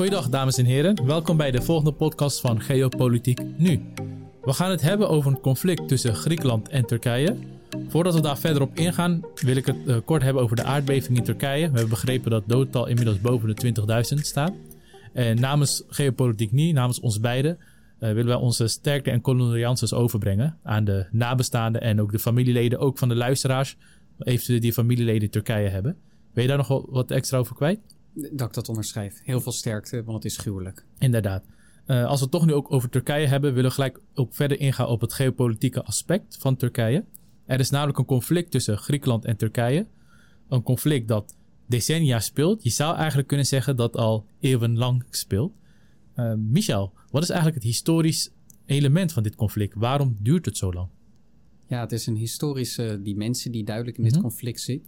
[0.00, 3.80] Goedendag dames en heren, welkom bij de volgende podcast van Geopolitiek Nu.
[4.42, 7.36] We gaan het hebben over een conflict tussen Griekenland en Turkije.
[7.88, 11.18] Voordat we daar verder op ingaan, wil ik het uh, kort hebben over de aardbeving
[11.18, 11.60] in Turkije.
[11.70, 13.72] We hebben begrepen dat doodtal inmiddels boven de
[14.14, 14.52] 20.000 staat.
[15.12, 17.64] En namens Geopolitiek Nu, namens ons beiden, uh,
[17.98, 22.98] willen wij onze sterkte en condolences overbrengen aan de nabestaanden en ook de familieleden, ook
[22.98, 23.76] van de luisteraars,
[24.18, 25.96] eventueel die familieleden in Turkije hebben.
[26.32, 27.80] Wil je daar nog wat extra over kwijt?
[28.12, 29.20] Dat ik dat onderschrijf.
[29.22, 30.84] Heel veel sterkte, want het is gruwelijk.
[30.98, 31.44] Inderdaad.
[31.86, 34.60] Uh, als we het toch nu ook over Turkije hebben, willen we gelijk ook verder
[34.60, 37.04] ingaan op het geopolitieke aspect van Turkije.
[37.46, 39.86] Er is namelijk een conflict tussen Griekenland en Turkije.
[40.48, 41.36] Een conflict dat
[41.66, 42.62] decennia speelt.
[42.62, 45.52] Je zou eigenlijk kunnen zeggen dat al eeuwenlang speelt.
[46.16, 48.30] Uh, Michel, wat is eigenlijk het historisch
[48.66, 49.74] element van dit conflict?
[49.74, 50.88] Waarom duurt het zo lang?
[51.66, 54.28] Ja, het is een historische dimensie die duidelijk in dit mm -hmm.
[54.28, 54.82] conflict zit.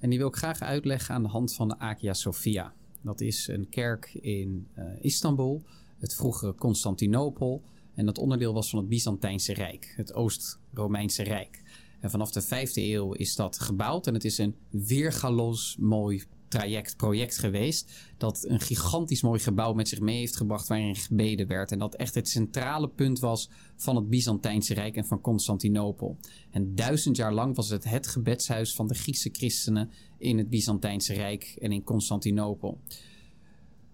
[0.00, 2.72] En die wil ik graag uitleggen aan de hand van de Hagia Sophia.
[3.02, 5.62] Dat is een kerk in uh, Istanbul,
[5.98, 7.62] het vroegere Constantinopel.
[7.94, 11.62] En dat onderdeel was van het Byzantijnse Rijk, het Oost-Romeinse Rijk.
[12.00, 16.96] En vanaf de 5e eeuw is dat gebouwd en het is een weergaloos mooi traject,
[16.96, 17.92] project geweest.
[18.16, 21.72] Dat een gigantisch mooi gebouw met zich mee heeft gebracht waarin gebeden werd.
[21.72, 26.16] En dat echt het centrale punt was van het Byzantijnse Rijk en van Constantinopel.
[26.50, 31.14] En duizend jaar lang was het het gebedshuis van de Griekse christenen in het Byzantijnse
[31.14, 32.80] Rijk en in Constantinopel.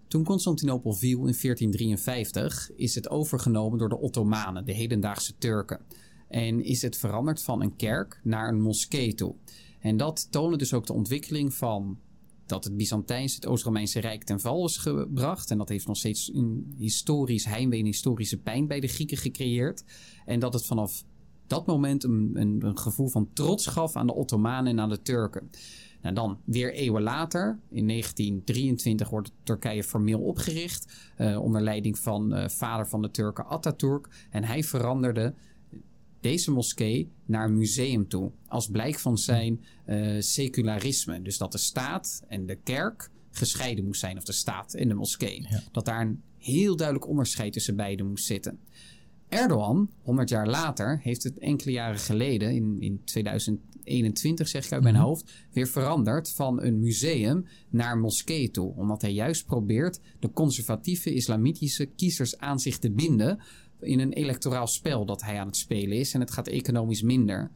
[0.08, 5.80] Toen Constantinopel viel in 1453 is het overgenomen door de Ottomanen, de hedendaagse Turken.
[6.28, 9.34] En is het veranderd van een kerk naar een moskee toe.
[9.80, 11.98] En dat toonde dus ook de ontwikkeling van
[12.46, 15.50] dat het Byzantijnse, het Oost-Romeinse Rijk ten val is gebracht.
[15.50, 19.84] En dat heeft nog steeds een historisch heimwee, een historische pijn bij de Grieken gecreëerd.
[20.24, 21.04] En dat het vanaf
[21.46, 25.50] dat moment een, een, gevoel van trots gaf aan de Ottomanen en aan de Turken.
[26.02, 31.12] Nou, dan weer eeuwen later, in 1923, wordt Turkije formeel opgericht.
[31.18, 34.08] Uh, onder leiding van uh, vader van de Turken Atatürk.
[34.30, 35.34] En hij veranderde
[36.20, 38.30] deze moskee naar een museum toe.
[38.48, 41.22] Als blijk van zijn uh, secularisme.
[41.22, 44.16] Dus dat de staat en de kerk gescheiden moest zijn.
[44.16, 45.46] Of de staat en de moskee.
[45.48, 45.62] Ja.
[45.72, 48.58] Dat daar een heel duidelijk onderscheid tussen beiden moest zitten.
[49.28, 54.82] Erdogan, 100 jaar later, heeft het enkele jaren geleden, in, in 2021 zeg ik uit
[54.82, 55.08] mijn mm -hmm.
[55.08, 58.74] hoofd, weer veranderd van een museum naar een moskee toe.
[58.74, 63.40] Omdat hij juist probeert de conservatieve islamitische kiezers aan zich te binden
[63.80, 66.14] in een electoraal spel dat hij aan het spelen is.
[66.14, 67.50] En het gaat economisch minder.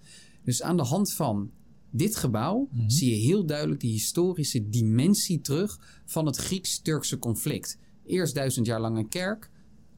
[0.45, 1.51] Dus aan de hand van
[1.91, 2.91] dit gebouw mm -hmm.
[2.91, 7.79] zie je heel duidelijk die historische dimensie terug van het Grieks-Turkse conflict.
[8.07, 9.51] Eerst duizend jaar lang een kerk,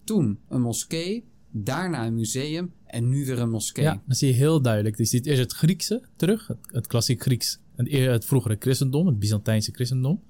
[0.04, 3.84] toen een moskee, daarna een museum en nu weer een moskee.
[3.84, 4.96] Ja, dan zie je heel duidelijk.
[4.96, 9.18] Dus dit is het Griekse terug, het, het klassiek Grieks, het, het vroegere christendom, het
[9.18, 10.22] Byzantijnse christendom.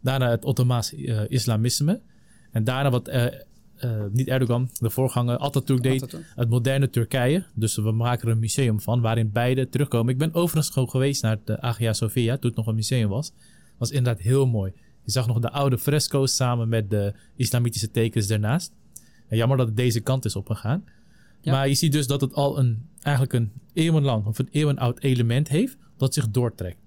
[0.00, 2.00] Daarna het Ottomaans uh, islamisme.
[2.50, 3.26] En daarna wat uh,
[3.84, 6.32] uh, niet Erdogan, de voorganger, Atatürk deed Atatürk.
[6.34, 7.44] het moderne Turkije.
[7.54, 10.12] Dus we maken er een museum van waarin beide terugkomen.
[10.12, 13.32] Ik ben overigens gewoon geweest naar de Hagia Sophia toen het nog een museum was.
[13.78, 14.72] Was inderdaad heel mooi.
[15.02, 18.72] Je zag nog de oude fresco's samen met de islamitische tekens ernaast.
[19.28, 20.84] En jammer dat het deze kant is opgegaan.
[21.40, 21.52] Ja.
[21.52, 25.48] Maar je ziet dus dat het al een, eigenlijk een eeuwenlang of een eeuwenoud element
[25.48, 26.78] heeft dat zich doortrekt.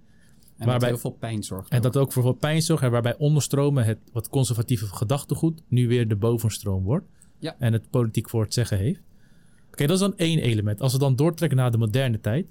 [0.59, 1.70] En waarbij, dat heel veel pijn zorgt.
[1.70, 1.84] En ook.
[1.84, 2.84] dat ook voor veel pijn zorgt.
[2.84, 7.06] En waarbij onderstromen het wat conservatieve gedachtegoed nu weer de bovenstroom wordt.
[7.40, 7.56] Ja.
[7.59, 9.02] En het politiek voor het zeggen heeft.
[9.72, 10.81] Oké, dat is dan één element.
[10.81, 12.48] Als we dan doortrekken naar de moderne tijd.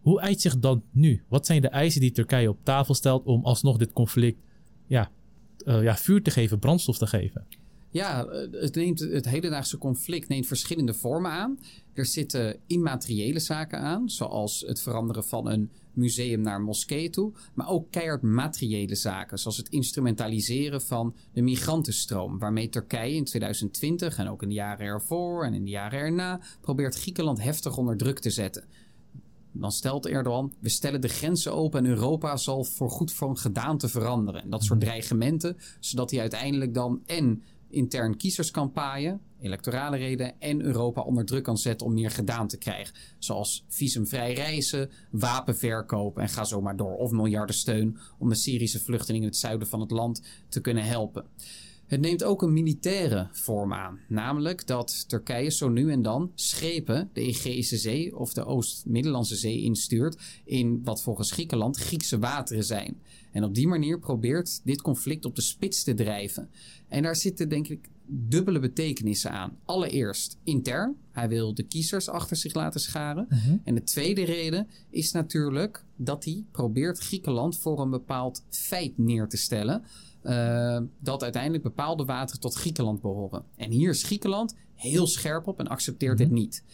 [0.00, 1.24] Hoe eikt zich dan nu?
[1.28, 4.38] Wat zijn de eisen die Turkije op tafel stelt om alsnog dit conflict
[4.86, 5.10] ja,
[5.66, 7.46] uh, ja, vuur te geven, brandstof te geven?
[7.94, 11.58] Ja, het, neemt, het hedendaagse conflict neemt verschillende vormen aan.
[11.92, 17.32] Er zitten immateriële zaken aan, zoals het veranderen van een museum naar een moskee toe.
[17.54, 22.38] Maar ook keihard materiële zaken, zoals het instrumentaliseren van de migrantenstroom.
[22.38, 26.40] Waarmee Turkije in 2020 en ook in de jaren ervoor en in de jaren erna
[26.60, 28.64] probeert Griekenland heftig onder druk te zetten.
[29.52, 34.42] Dan stelt Erdogan, we stellen de grenzen open en Europa zal voorgoed van gedaante veranderen.
[34.42, 37.42] En dat soort dreigementen, zodat hij uiteindelijk dan en
[37.74, 42.94] intern kiezerscampagne, electorale reden en Europa onder druk kan zetten om meer gedaan te krijgen.
[43.18, 46.96] Zoals visumvrij reizen, wapenverkoop en ga zo maar door.
[46.96, 51.24] Of miljardensteun om de Syrische vluchtelingen in het zuiden van het land te kunnen helpen.
[51.86, 57.10] Het neemt ook een militaire vorm aan, namelijk dat Turkije zo nu en dan schepen
[57.12, 63.00] de Egeïsche Zee of de Oost-Middellandse Zee instuurt in wat volgens Griekenland Griekse wateren zijn.
[63.32, 66.48] En op die manier probeert dit conflict op de spits te drijven.
[66.88, 69.58] En daar zitten denk ik dubbele betekenissen aan.
[69.64, 70.96] Allereerst intern.
[71.10, 73.26] Hij wil de kiezers achter zich laten scharen.
[73.30, 73.58] Uh -huh.
[73.64, 79.28] En de tweede reden is natuurlijk dat hij probeert Griekenland voor een bepaald feit neer
[79.28, 79.82] te stellen.
[80.24, 83.44] Uh, dat uiteindelijk bepaalde wateren tot Griekenland behoren.
[83.56, 86.64] En hier is Griekenland heel scherp op en accepteert dit niet.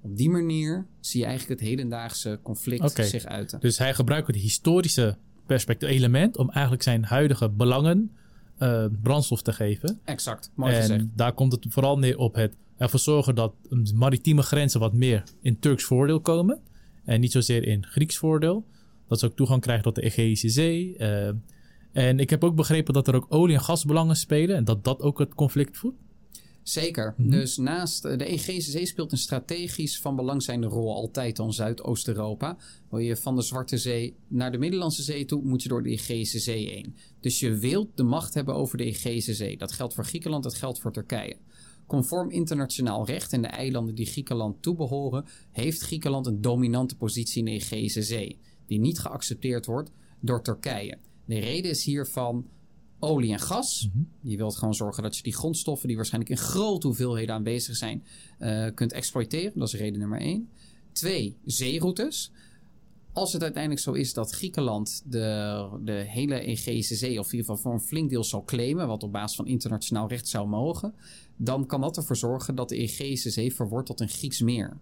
[0.00, 3.60] Op die manier zie je eigenlijk het hedendaagse conflict zich uiten.
[3.60, 5.16] Dus hij gebruikt het historische
[5.46, 8.10] perspectief element om eigenlijk zijn huidige belangen
[8.58, 10.00] uh, brandstof te geven.
[10.04, 11.04] Exact, mooi en gezegd.
[11.14, 13.54] daar komt het vooral neer op het ervoor zorgen dat
[13.94, 16.60] maritieme grenzen wat meer in Turks voordeel komen.
[17.04, 18.66] En niet zozeer in Grieks voordeel.
[19.08, 20.94] Dat ze ook toegang krijgen tot de Egeïsche Zee.
[20.98, 21.28] Uh,
[21.92, 24.56] en ik heb ook begrepen dat er ook olie- en gasbelangen spelen.
[24.56, 25.96] En dat dat ook het conflict voedt.
[26.62, 27.14] Zeker.
[27.16, 27.30] Mhm.
[27.30, 32.56] Dus naast de Egeïsche Zee speelt een strategisch van belang zijnde rol altijd in Zuidoost-Europa.
[32.90, 36.24] Wil je van de Zwarte Zee naar de Middellandse Zee toe, moet je door de
[36.24, 36.96] Zee heen.
[37.20, 39.56] Dus je wilt de macht hebben over de Zee.
[39.56, 41.36] Dat geldt voor Griekenland, dat geldt voor Turkije.
[41.86, 47.44] Conform internationaal recht en de eilanden die Griekenland toebehoren, heeft Griekenland een dominante positie in
[47.44, 49.90] de Egeïsche Zee, die niet geaccepteerd wordt
[50.20, 50.98] door Turkije.
[51.24, 52.46] De reden is hiervan
[52.98, 53.88] olie en gas.
[53.92, 57.76] Mm Je wilt gewoon zorgen dat je die grondstoffen, die waarschijnlijk in grote hoeveelheden aanwezig
[57.76, 58.04] zijn,
[58.38, 59.52] uh, kunt exploiteren.
[59.54, 60.48] Dat is reden nummer één.
[60.92, 62.32] Twee, zeeroutes.
[63.12, 67.46] Als het uiteindelijk zo is dat Griekenland de, de hele Egeïsche Zee, of in ieder
[67.46, 70.94] geval voor een flink deel zal claimen, wat op basis van internationaal recht zou mogen,
[71.36, 74.76] dan kan dat ervoor zorgen dat de Egeïsche Zee verwordt tot een Grieks meer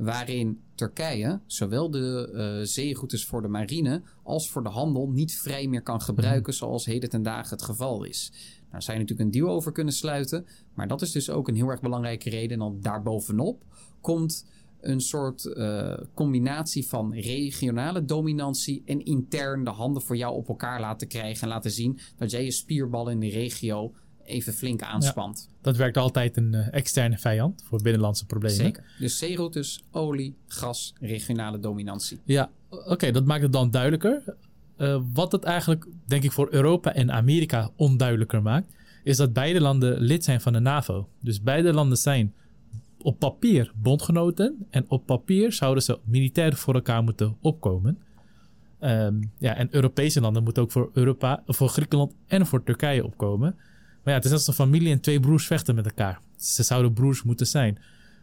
[0.00, 5.66] waarin Turkije zowel de uh, zeeroutes voor de marine als voor de handel niet vrij
[5.66, 8.32] meer kan gebruiken zoals heden ten dagen het geval is.
[8.70, 11.54] Daar zou je natuurlijk een deal over kunnen sluiten, maar dat is dus ook een
[11.54, 12.50] heel erg belangrijke reden.
[12.50, 13.64] En dan daarbovenop
[14.00, 14.46] komt
[14.80, 20.80] een soort uh, combinatie van regionale dominantie en intern de handen voor jou op elkaar
[20.80, 23.92] laten krijgen en laten zien dat jij je spierballen in de regio
[24.30, 25.48] even flink aanspant.
[25.62, 28.56] dat werkt altijd een uh, externe vijand voor binnenlandse problemen.
[28.56, 28.84] Zeker.
[28.98, 32.20] Dus zeeroutes, olie, gas, regionale dominantie.
[32.24, 34.34] Ja, oké, dat maakt het dan duidelijker.
[34.78, 38.74] Uh, wat het eigenlijk, denk ik, voor Europa en Amerika onduidelijker maakt,
[39.04, 41.08] is dat beide landen lid zijn van de NAVO.
[41.20, 42.34] Dus beide landen zijn
[43.02, 47.98] op papier bondgenoten en op papier zouden ze militair voor elkaar moeten opkomen.
[48.80, 53.56] Um, ja, en Europese landen moeten ook voor, Europa, voor Griekenland en voor Turkije opkomen.
[54.02, 56.20] Maar ja, het is als een familie en twee broers vechten met elkaar.
[56.36, 57.78] Ze zouden broers moeten zijn.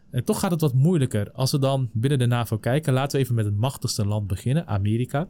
[0.09, 1.31] En toch gaat het wat moeilijker.
[1.31, 4.67] Als we dan binnen de NAVO kijken, laten we even met het machtigste land beginnen,
[4.67, 5.29] Amerika.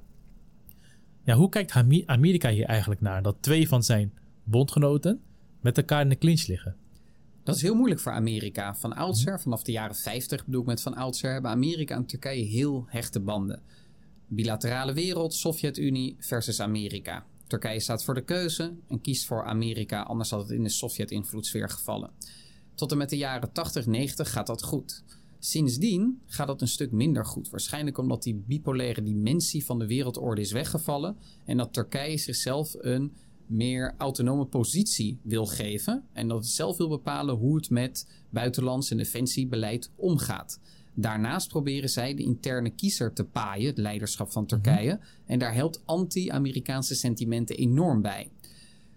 [1.24, 1.74] Ja, hoe kijkt
[2.06, 3.22] Amerika hier eigenlijk naar?
[3.22, 4.14] Dat twee van zijn
[4.44, 5.22] bondgenoten
[5.62, 6.76] met elkaar in de clinch liggen.
[7.44, 8.76] Dat is heel moeilijk voor Amerika.
[8.76, 12.44] Van oudsher, vanaf de jaren 50 bedoel ik met van oudsher, hebben Amerika en Turkije
[12.44, 13.62] heel hechte banden.
[14.28, 17.26] Bilaterale wereld, Sovjet-Unie versus Amerika.
[17.48, 21.70] Turkije staat voor de keuze en kiest voor Amerika, anders had het in de Sovjet-invloedssfeer
[21.70, 22.12] gevallen.
[22.76, 25.04] Tot en met de jaren 80, 90 gaat dat goed.
[25.40, 27.50] Sindsdien gaat dat een stuk minder goed.
[27.50, 33.14] Waarschijnlijk omdat die bipolaire dimensie van de wereldorde is weggevallen en dat Turkije zichzelf een
[33.46, 38.92] meer autonome positie wil geven en dat het zelf wil bepalen hoe het met buitenlands
[38.92, 40.60] en defensiebeleid omgaat.
[41.00, 44.94] Daarnaast proberen zij de interne kiezer te paaien, het leiderschap van Turkije.
[44.94, 45.32] Mhm.
[45.32, 48.30] En daar helpt anti-Amerikaanse sentimenten enorm bij.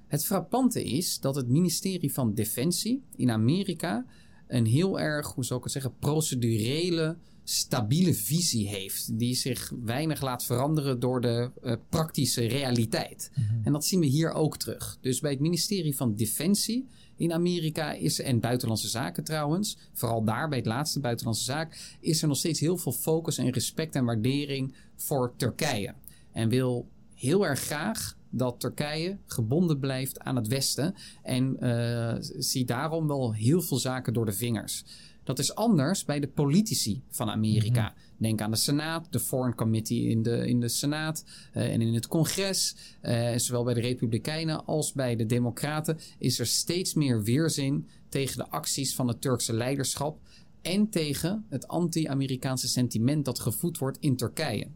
[0.06, 4.04] Het frappante is dat het ministerie van Defensie in Amerika
[4.46, 9.18] een heel erg, hoe zou ik het zeggen, procedurele, stabiele visie heeft.
[9.18, 13.30] Die zich weinig laat veranderen door de uh, praktische realiteit.
[13.34, 13.64] Mhm.
[13.64, 14.98] En dat zien we hier ook terug.
[15.00, 16.86] Dus bij het ministerie van Defensie
[17.20, 22.22] in Amerika is, en buitenlandse zaken trouwens, vooral daar bij het laatste buitenlandse zaak, is
[22.22, 25.94] er nog steeds heel veel focus en respect en waardering voor Turkije.
[26.32, 30.94] En wil heel erg graag dat Turkije gebonden blijft aan het Westen.
[31.22, 34.84] En uh, zie daarom wel heel veel zaken door de vingers.
[35.24, 37.82] Dat is anders bij de politici van Amerika.
[37.82, 38.22] Mhm.
[38.22, 41.24] Denk aan de Senaat, de Foreign Committee in de, in de Senaat
[41.54, 42.76] uh, en in het congres.
[43.02, 48.36] Uh, zowel bij de Republikeinen als bij de Democraten is er steeds meer weerzin tegen
[48.36, 50.18] de acties van het Turkse leiderschap
[50.62, 54.66] en tegen het anti-Amerikaanse sentiment dat gevoed wordt in Turkije.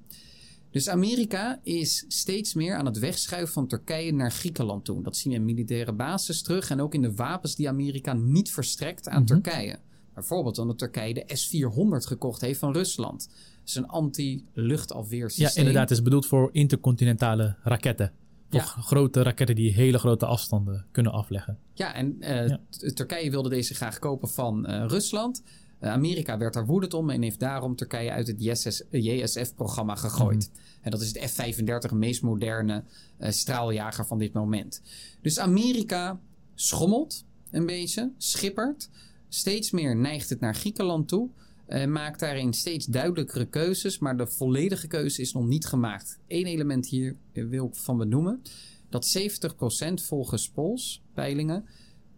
[0.71, 5.03] Dus Amerika is steeds meer aan het wegschuiven van Turkije naar Griekenland toe.
[5.03, 8.51] Dat zien we in militaire basis terug en ook in de wapens die Amerika niet
[8.51, 9.79] verstrekt aan mm Turkije.
[10.15, 13.29] Bijvoorbeeld omdat Turkije de S-400 gekocht heeft van Rusland.
[13.29, 15.47] Dat is een anti-luchtafweersysteem.
[15.47, 15.89] Ja, inderdaad.
[15.89, 18.13] Het is bedoeld voor intercontinentale raketten.
[18.51, 21.59] Of grote raketten die hele grote afstanden kunnen afleggen.
[21.73, 22.55] Ja, en uh,
[22.93, 25.43] Turkije wilde deze graag kopen van uh, Rusland.
[25.81, 28.43] Uh, Amerika werd daar woedend om en heeft daarom Turkije uit het
[28.91, 30.51] JSF-programma gegooid.
[30.53, 30.61] Mhm.
[30.81, 32.85] En dat is de F-35 meest moderne
[33.19, 34.83] straaljager van dit moment.
[35.21, 36.21] Dus Amerika
[36.55, 38.89] schommelt een beetje, schippert.
[39.35, 41.29] Steeds meer neigt het naar Griekenland toe.
[41.69, 46.19] Uh, maakt daarin steeds duidelijkere keuzes, maar de volledige keuze is nog niet gemaakt.
[46.29, 48.43] Eén element hier wil ik van benoemen.
[48.89, 51.65] dat 70% volgens polls, peilingen,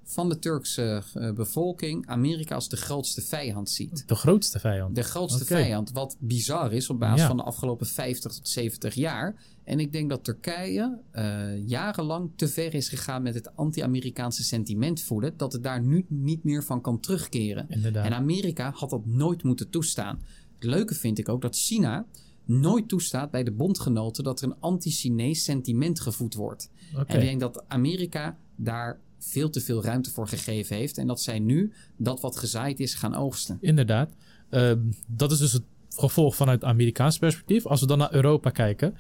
[0.09, 4.09] van de Turkse uh, bevolking Amerika als de grootste vijand ziet.
[4.09, 4.95] De grootste vijand?
[4.95, 5.63] De grootste okay.
[5.63, 5.93] vijand.
[5.93, 7.27] Wat bizar is op basis ja.
[7.27, 9.35] van de afgelopen 50 tot 70 jaar.
[9.65, 15.01] En ik denk dat Turkije uh, jarenlang te ver is gegaan met het anti-Amerikaanse sentiment
[15.01, 15.35] voeden.
[15.37, 17.67] Dat het daar nu niet meer van kan terugkeren.
[17.69, 18.05] Inderdaad.
[18.05, 20.23] En Amerika had dat nooit moeten toestaan.
[20.55, 22.07] Het leuke vind ik ook dat China
[22.45, 26.71] nooit toestaat bij de bondgenoten dat er een anti-Chinees sentiment gevoed wordt.
[26.93, 27.05] Okay.
[27.07, 30.99] En ik denk dat Amerika daar veel te veel ruimte voor gegeven heeft.
[30.99, 33.59] En dat zij nu dat wat gezaaid is gaan oogsten.
[33.61, 34.13] Inderdaad.
[34.51, 34.73] Uh,
[35.07, 35.63] dat is dus het
[35.97, 37.67] gevolg vanuit Amerikaans perspectief.
[37.67, 38.95] Als we dan naar Europa kijken.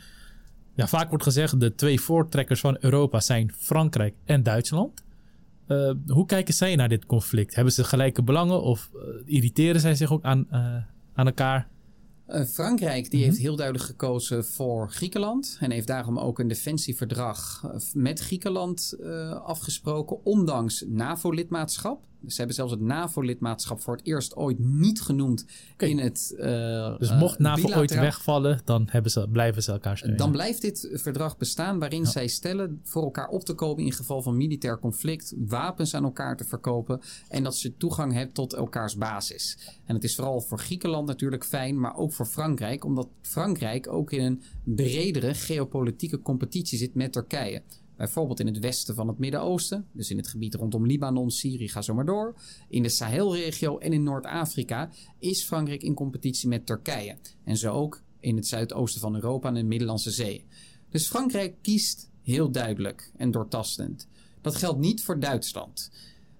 [0.74, 5.04] Ja, vaak wordt gezegd de twee voortrekkers van Europa zijn Frankrijk en Duitsland.
[5.68, 7.54] Uh, hoe kijken zij naar dit conflict?
[7.54, 10.76] Hebben ze gelijke belangen of uh, irriteren zij zich ook aan, uh,
[11.14, 11.68] aan elkaar?
[12.28, 15.56] Uh, Frankrijk die heeft heel duidelijk gekozen voor Griekenland.
[15.60, 20.24] En heeft daarom ook een defensieverdrag met Griekenland uh, afgesproken.
[20.24, 22.04] Ondanks NAVO-lidmaatschap.
[22.26, 25.88] Ze hebben zelfs het NAVO-lidmaatschap voor het eerst ooit niet genoemd okay.
[25.88, 26.34] in het.
[26.38, 30.18] Uh, dus mocht NAVO ooit wegvallen, dan hebben ze, blijven ze elkaar steunen.
[30.18, 32.08] Dan blijft dit verdrag bestaan waarin ja.
[32.10, 36.36] zij stellen voor elkaar op te komen in geval van militair conflict, wapens aan elkaar
[36.36, 39.58] te verkopen en dat ze toegang hebben tot elkaars basis.
[39.84, 44.12] En het is vooral voor Griekenland natuurlijk fijn, maar ook voor Frankrijk, omdat Frankrijk ook
[44.12, 44.42] in een
[44.74, 47.62] bredere geopolitieke competitie zit met Turkije.
[47.96, 51.82] Bijvoorbeeld in het westen van het Midden-Oosten, dus in het gebied rondom Libanon, Syrië, ga
[51.82, 52.34] zo maar door.
[52.68, 57.16] In de Sahelregio en in Noord-Afrika is Frankrijk in competitie met Turkije.
[57.44, 60.46] En zo ook in het zuidoosten van Europa en de Middellandse Zee.
[60.90, 64.08] Dus Frankrijk kiest heel duidelijk en doortastend.
[64.40, 65.90] Dat geldt niet voor Duitsland.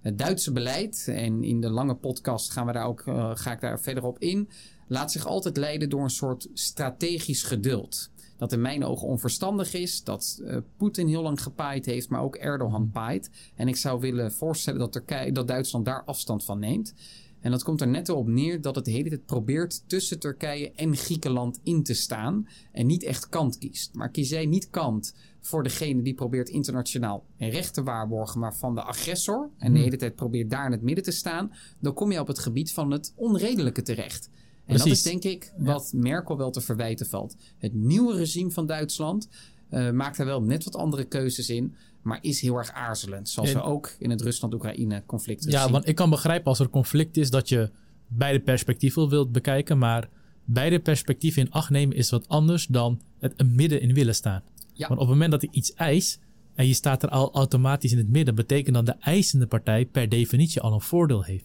[0.01, 3.61] Het Duitse beleid, en in de lange podcast gaan we daar ook, uh, ga ik
[3.61, 4.49] daar verder op in,
[4.89, 10.05] laat zich altijd leiden door een soort strategisch geduld dat in mijn ogen onverstandig is.
[10.05, 13.31] Dat uh, Poetin heel lang gepaaid heeft, maar ook Erdogan paait.
[13.55, 16.95] En ik zou willen voorstellen dat, Turkije, dat Duitsland daar afstand van neemt.
[17.41, 20.73] En dat komt er net op neer dat het de hele tijd probeert tussen Turkije
[20.73, 22.49] en Griekenland in te staan.
[22.73, 23.95] En niet echt kant kiest.
[23.95, 28.75] Maar kies jij niet kant voor degene die probeert internationaal recht te waarborgen, maar van
[28.75, 29.51] de agressor.
[29.59, 31.53] En de hele tijd probeert daar in het midden te staan.
[31.79, 34.29] Dan kom je op het gebied van het onredelijke terecht.
[34.67, 35.99] En dat is denk ik wat ja.
[35.99, 37.37] Merkel wel te verwijten valt.
[37.59, 39.29] Het nieuwe regime van Duitsland
[39.71, 41.75] uh, maakt daar wel net wat andere keuzes in.
[42.03, 43.29] Maar is heel erg aarzelend.
[43.29, 45.73] Zoals en, we ook in het Rusland-Oekraïne conflict ja, zien.
[45.73, 47.71] want ik kan begrijpen als er conflict is dat je
[48.07, 49.79] beide perspectieven wilt bekijken.
[49.79, 50.09] Maar
[50.45, 54.43] beide perspectieven in acht nemen is wat anders dan het midden in willen staan.
[54.73, 54.89] Ja.
[54.89, 56.21] Want op het moment dat je iets eist
[56.55, 60.09] en je staat er al automatisch in het midden, betekent dan de eisende partij per
[60.09, 61.45] definitie al een voordeel heeft.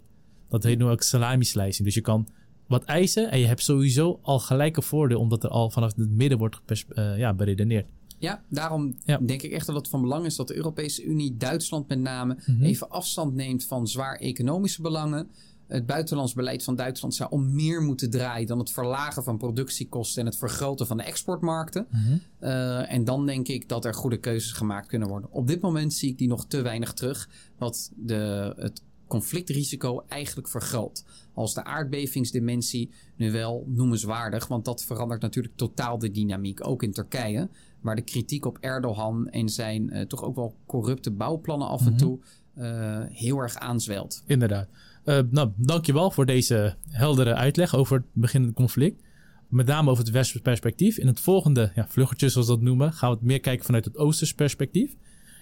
[0.49, 1.85] Dat heet nu ook salami-slicing.
[1.85, 2.27] Dus je kan
[2.71, 6.09] wat eisen en je hebt sowieso al gelijk een voordeel, omdat er al vanaf het
[6.09, 7.85] midden wordt uh, ja, beredeneerd.
[8.17, 9.17] Ja, daarom ja.
[9.17, 12.33] denk ik echt dat het van belang is dat de Europese Unie, Duitsland met name,
[12.33, 12.63] mm -hmm.
[12.63, 15.29] even afstand neemt van zwaar economische belangen.
[15.67, 20.21] Het buitenlands beleid van Duitsland zou om meer moeten draaien dan het verlagen van productiekosten
[20.21, 21.87] en het vergroten van de exportmarkten.
[21.89, 22.21] Mm -hmm.
[22.41, 25.31] uh, en dan denk ik dat er goede keuzes gemaakt kunnen worden.
[25.31, 27.29] Op dit moment zie ik die nog te weinig terug.
[27.57, 31.05] Wat de, het conflictrisico eigenlijk vergroot.
[31.33, 36.91] Als de aardbevingsdimensie nu wel noemenswaardig, want dat verandert natuurlijk totaal de dynamiek, ook in
[36.91, 37.49] Turkije,
[37.81, 41.97] waar de kritiek op Erdogan en zijn uh, toch ook wel corrupte bouwplannen af en
[41.97, 42.19] toe
[42.57, 44.23] uh, heel erg aanzwelt.
[44.25, 44.67] Inderdaad.
[45.05, 49.01] Uh, nou, dankjewel voor deze heldere uitleg over het beginnende conflict.
[49.47, 50.97] Met name over het westers perspectief.
[50.97, 53.85] In het volgende ja, vluggertje, zoals we dat noemen, gaan we het meer kijken vanuit
[53.85, 54.95] het oosters perspectief.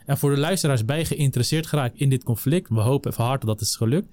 [0.10, 3.60] En voor de luisteraars bij geïnteresseerd geraakt in dit conflict, we hopen van harte dat
[3.60, 4.08] het is gelukt.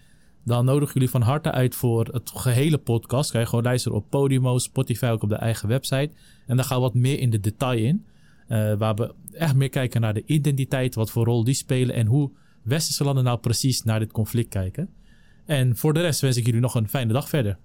[0.45, 3.31] Dan nodig jullie van harte uit voor het gehele podcast.
[3.31, 6.11] Kan je gewoon luisteren op Podimo, Spotify, ook op de eigen website.
[6.47, 8.05] En dan gaan we wat meer in de detail in.
[8.49, 12.07] Uh, waar we echt meer kijken naar de identiteit, wat voor rol die spelen en
[12.07, 12.31] hoe
[12.63, 14.89] westerse landen nou precies naar dit conflict kijken.
[15.45, 17.59] En voor de rest wens ik jullie nog een fijne dag verder.